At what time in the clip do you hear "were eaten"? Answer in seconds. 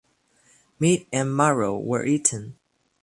1.77-2.55